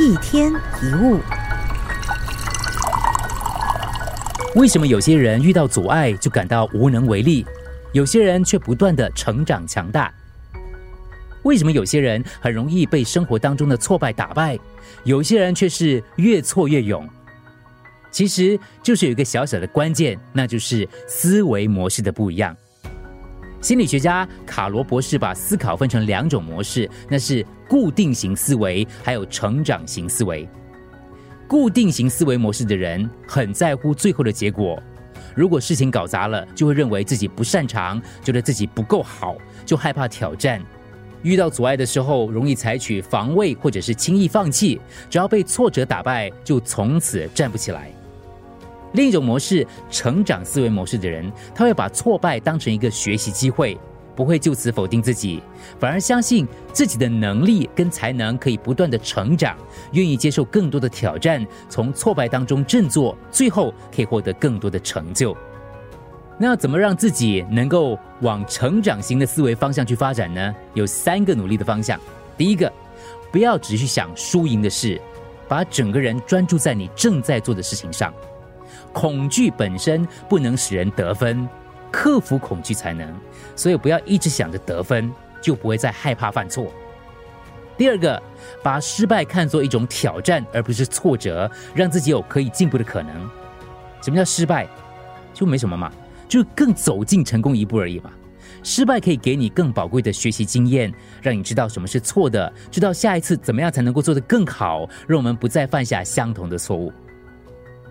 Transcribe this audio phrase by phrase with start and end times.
[0.00, 1.20] 一天一物，
[4.56, 7.46] 为什么有些人遇到阻碍就感到无能为力，
[7.92, 10.12] 有些人却不断的成长强大？
[11.44, 14.58] 为什么有些人很容易被生活当中的挫败打败，
[15.04, 17.08] 有些人却是越挫越勇？
[18.10, 22.56] 其实就是有一个小小的关键，那就是思维模式的不一样。
[23.64, 30.46] 心理学家卡罗博士把思考分成两种模式，那是固定型思维，还有成长型思维。
[31.48, 34.78] 固定型思维模式的人很在乎最后的结果，
[35.34, 39.34] 如果事情搞砸了，就会认为自己不擅长，觉得自己不够好，
[39.64, 40.60] 就害怕挑战。
[41.22, 44.78] 遇到阻碍的时候，容易采取防卫或者是轻易放弃，
[45.08, 47.90] 只要被挫折打败，就从此站不起来。
[48.94, 53.76] 另一种模式，成长思维模式的人，他会把挫败当成一个学习机会，
[54.14, 55.42] 不会就此否定自己，
[55.80, 59.56] 反而相信自己的能力跟才能可以不断的成长，
[59.92, 65.36] 愿意接受更多的挑战，从挫败当中振作，最后可以获得更多的成就。
[66.38, 70.54] 那要怎么让自己能够往成长型的思维方向去发展呢？
[70.74, 71.98] 有三个努力的方向。
[72.36, 72.72] 第一个，
[73.32, 75.00] 不要只去想输赢的事，
[75.48, 78.14] 把整个人专注在你正在做的事情上。
[78.92, 81.48] 恐惧本身不能使人得分，
[81.90, 83.12] 克服恐惧才能。
[83.56, 86.72] 所以不要一直想着得分，就不会再害怕犯错。
[87.76, 88.22] 第二个，
[88.62, 93.30] 把失败看作一种挑战，而不是挫折，让自己有可以进步的可能。
[94.00, 94.68] 什么叫失败？
[95.32, 95.90] 就没什么嘛，
[96.28, 98.12] 就更走近成功一步而已嘛。
[98.62, 106.92] 失败可以给你更宝贵的学习经验，让你知道什么是错的，知道下一次怎么样才能够做得更好，让我们不再犯下相同的错误。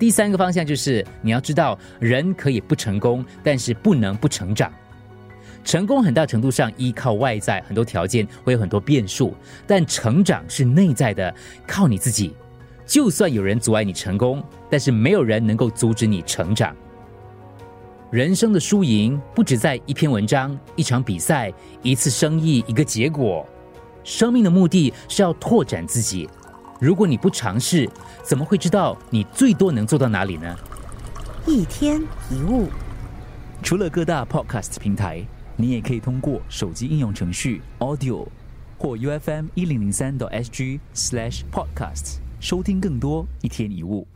[0.00, 4.72] 第三个方向就是，你要知道，人可以不成功，但是不能不成长。
[5.62, 9.34] 成功很大程度上依靠外在很多条件，会有很多变数，
[9.66, 11.32] 但成长是内在的，
[11.66, 12.34] 靠你自己。
[12.86, 16.74] 就算有人阻碍你成功，但是没有人能够阻止你成长。
[18.10, 21.52] 人生的输赢不止在一篇文章、一场比赛、
[21.82, 23.46] 一次生意、一个结果。
[24.02, 26.26] 生命的目的是要拓展自己。
[26.80, 27.86] 如果你不尝试，
[28.24, 30.56] 怎么会知道你最多能做到哪里呢？
[31.46, 32.68] 一天一物，
[33.62, 35.22] 除了各大 podcast 平台，
[35.56, 38.26] 你也可以通过手机应用程序 Audio
[38.78, 44.06] 或 UFM 一零零三 SG slash podcasts 收听更多一天一物。